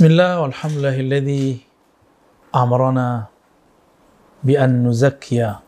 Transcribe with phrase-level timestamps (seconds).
[0.00, 1.60] Bismillah, walhamdulillahilladzi
[2.56, 3.28] amarana
[4.40, 5.60] bi an nuzakkiya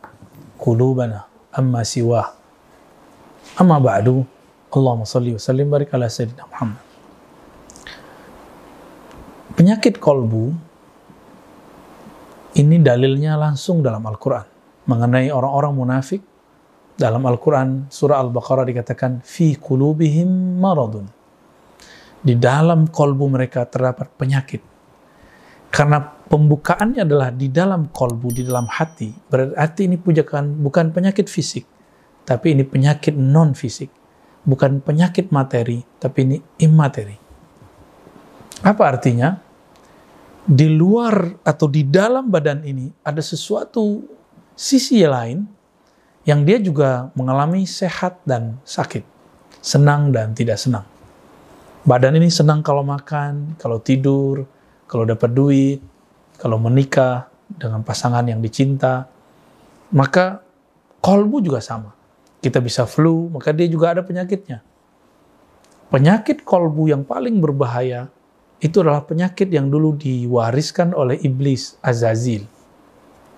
[0.57, 2.33] qulubana amma siwah.
[3.61, 4.25] Amma ba'du,
[4.73, 6.81] Allahumma salli wa sallim barik ala sayyidina Muhammad.
[9.53, 10.49] Penyakit kolbu
[12.57, 14.49] ini dalilnya langsung dalam Al-Quran
[14.89, 16.25] mengenai orang-orang munafik
[16.97, 21.05] dalam Al-Quran surah Al-Baqarah dikatakan fi kulubihim maradun
[22.23, 24.63] di dalam kolbu mereka terdapat penyakit.
[25.73, 29.11] Karena pembukaannya adalah di dalam kolbu di dalam hati.
[29.11, 31.67] Berarti ini pujakan bukan penyakit fisik
[32.23, 33.91] tapi ini penyakit non fisik
[34.47, 37.23] bukan penyakit materi tapi ini imateri
[38.63, 39.35] apa artinya?
[40.43, 44.03] Di luar atau di dalam badan ini ada sesuatu
[44.55, 45.43] sisi lain
[46.23, 49.03] yang dia juga mengalami sehat dan sakit,
[49.59, 50.87] senang dan tidak senang.
[51.83, 54.47] Badan ini senang kalau makan, kalau tidur,
[54.87, 55.79] kalau dapat duit,
[56.39, 59.07] kalau menikah dengan pasangan yang dicinta.
[59.91, 60.39] Maka
[61.03, 61.91] kolbu juga sama.
[62.39, 64.63] Kita bisa flu, maka dia juga ada penyakitnya.
[65.91, 68.09] Penyakit kolbu yang paling berbahaya
[68.63, 72.47] itu adalah penyakit yang dulu diwariskan oleh iblis Azazil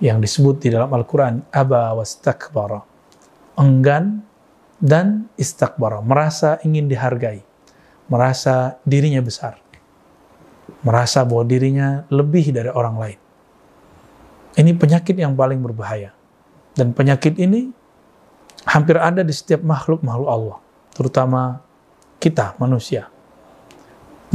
[0.04, 2.84] yang disebut di dalam Al-Quran aba wastakbara
[3.56, 4.22] enggan
[4.78, 7.42] dan istakbara merasa ingin dihargai
[8.12, 9.60] merasa dirinya besar
[10.86, 13.20] merasa bahwa dirinya lebih dari orang lain
[14.56, 16.14] ini penyakit yang paling berbahaya
[16.78, 17.74] dan penyakit ini
[18.66, 20.58] hampir ada di setiap makhluk-makhluk Allah
[20.94, 21.62] terutama
[22.22, 23.10] kita manusia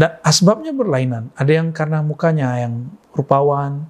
[0.00, 1.28] dan asbabnya berlainan.
[1.36, 3.84] Ada yang karena mukanya yang rupawan,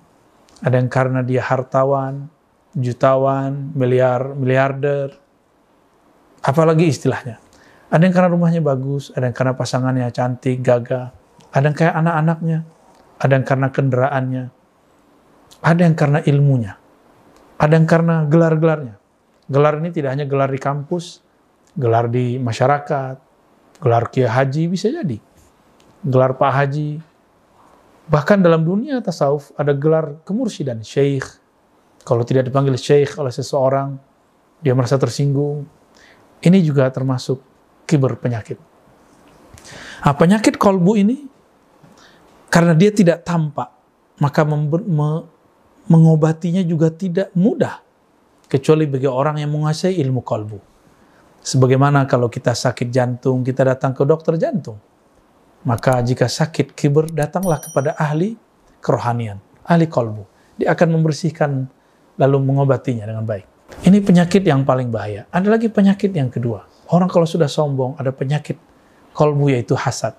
[0.59, 2.27] ada yang karena dia hartawan,
[2.75, 5.15] jutawan, miliar, miliarder,
[6.43, 7.39] apalagi istilahnya.
[7.91, 11.11] Ada yang karena rumahnya bagus, ada yang karena pasangannya cantik, gagah,
[11.51, 12.59] ada yang kayak anak-anaknya,
[13.19, 14.45] ada yang karena kendaraannya,
[15.59, 16.79] ada yang karena ilmunya,
[17.59, 18.95] ada yang karena gelar-gelarnya.
[19.51, 21.19] Gelar ini tidak hanya gelar di kampus,
[21.75, 23.17] gelar di masyarakat,
[23.83, 25.19] gelar kiai haji bisa jadi
[26.05, 26.91] gelar Pak Haji.
[28.11, 31.39] Bahkan dalam dunia tasawuf ada gelar kemursidan, syekh.
[32.03, 33.95] Kalau tidak dipanggil syekh oleh seseorang,
[34.59, 35.69] dia merasa tersinggung.
[36.41, 37.39] Ini juga termasuk
[37.91, 38.55] kiber penyakit.
[40.07, 41.27] Nah, penyakit kolbu ini,
[42.47, 43.75] karena dia tidak tampak,
[44.23, 45.27] maka me
[45.91, 47.83] mengobatinya juga tidak mudah.
[48.47, 50.59] Kecuali bagi orang yang menguasai ilmu kolbu.
[51.43, 54.79] Sebagaimana kalau kita sakit jantung, kita datang ke dokter jantung
[55.65, 58.37] maka jika sakit kiber, datanglah kepada ahli
[58.81, 59.37] kerohanian,
[59.69, 60.25] ahli kolbu.
[60.57, 61.69] Dia akan membersihkan
[62.17, 63.45] lalu mengobatinya dengan baik.
[63.85, 65.29] Ini penyakit yang paling bahaya.
[65.33, 66.65] Ada lagi penyakit yang kedua.
[66.91, 68.59] Orang kalau sudah sombong, ada penyakit
[69.15, 70.19] kolbu yaitu hasad.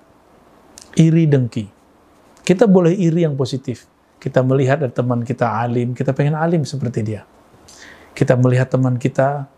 [0.96, 1.68] Iri dengki.
[2.42, 3.84] Kita boleh iri yang positif.
[4.16, 7.22] Kita melihat ada teman kita alim, kita pengen alim seperti dia.
[8.16, 9.50] Kita melihat teman kita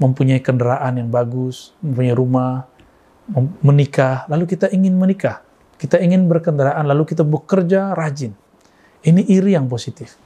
[0.00, 2.68] mempunyai kendaraan yang bagus, mempunyai rumah,
[3.62, 5.42] menikah, lalu kita ingin menikah.
[5.80, 8.36] Kita ingin berkendaraan, lalu kita bekerja rajin.
[9.00, 10.20] Ini iri yang positif.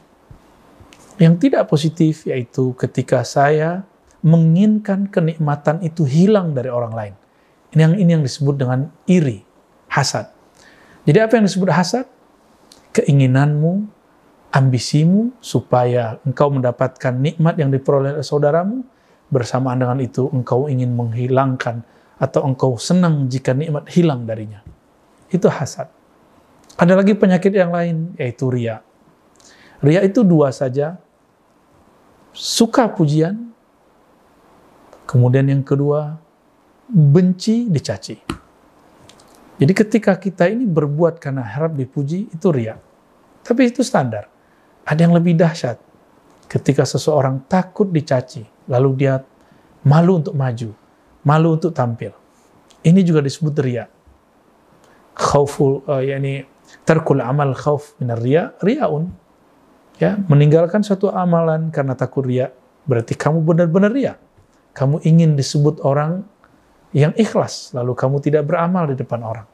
[1.14, 3.86] Yang tidak positif yaitu ketika saya
[4.24, 7.14] menginginkan kenikmatan itu hilang dari orang lain.
[7.76, 9.44] Ini yang ini yang disebut dengan iri,
[9.92, 10.32] hasad.
[11.04, 12.08] Jadi apa yang disebut hasad?
[12.96, 13.84] Keinginanmu,
[14.48, 18.80] ambisimu supaya engkau mendapatkan nikmat yang diperoleh oleh saudaramu,
[19.28, 21.84] bersamaan dengan itu engkau ingin menghilangkan
[22.16, 24.64] atau engkau senang jika nikmat hilang darinya.
[25.28, 25.90] Itu hasad.
[26.74, 28.80] Ada lagi penyakit yang lain, yaitu ria.
[29.82, 30.96] Ria itu dua saja,
[32.34, 33.53] suka pujian,
[35.14, 36.18] kemudian yang kedua,
[36.90, 38.18] benci dicaci.
[39.54, 42.74] Jadi ketika kita ini berbuat karena harap dipuji, itu ria.
[43.46, 44.26] Tapi itu standar.
[44.82, 45.78] Ada yang lebih dahsyat.
[46.50, 49.22] Ketika seseorang takut dicaci, lalu dia
[49.86, 50.74] malu untuk maju
[51.24, 52.12] malu untuk tampil.
[52.84, 53.88] Ini juga disebut ria.
[55.16, 56.44] Khauful uh, yakni
[56.84, 59.10] tarkul amal khauf minar ria riaun.
[59.96, 62.52] Ya, meninggalkan suatu amalan karena takut ria
[62.84, 64.14] berarti kamu benar-benar ria.
[64.74, 66.26] Kamu ingin disebut orang
[66.90, 69.46] yang ikhlas, lalu kamu tidak beramal di depan orang.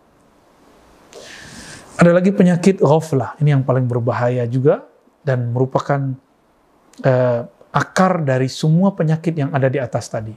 [2.01, 4.89] Ada lagi penyakit ghaflah, ini yang paling berbahaya juga
[5.21, 6.17] dan merupakan
[7.05, 7.41] uh,
[7.77, 10.33] akar dari semua penyakit yang ada di atas tadi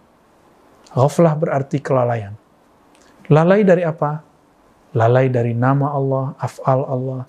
[0.93, 2.37] Ghaflah berarti kelalaian.
[3.33, 4.21] Lalai dari apa?
[4.93, 7.21] Lalai dari nama Allah, af'al Allah,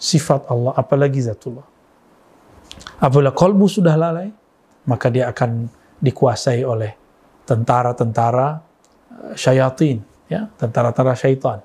[0.00, 1.68] sifat Allah, apalagi zatullah.
[2.96, 4.32] Apabila kolbu sudah lalai,
[4.88, 6.94] maka dia akan dikuasai oleh
[7.48, 11.58] tentara-tentara eh, syayatin, ya, tentara-tentara syaitan.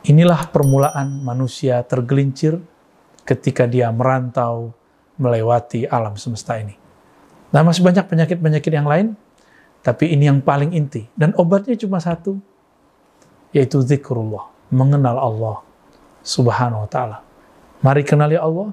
[0.00, 2.56] Inilah permulaan manusia tergelincir
[3.28, 4.72] ketika dia merantau
[5.20, 6.72] melewati alam semesta ini.
[7.52, 9.12] Nah, masih banyak penyakit-penyakit yang lain,
[9.84, 11.04] tapi ini yang paling inti.
[11.12, 12.40] Dan obatnya cuma satu,
[13.52, 15.56] yaitu zikrullah, mengenal Allah
[16.24, 17.18] subhanahu wa ta'ala.
[17.84, 18.72] Mari kenali Allah,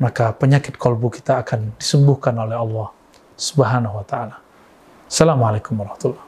[0.00, 2.95] maka penyakit kolbu kita akan disembuhkan oleh Allah
[3.36, 4.36] subhanahu wa ta'ala.
[5.06, 6.25] Assalamualaikum warahmatullahi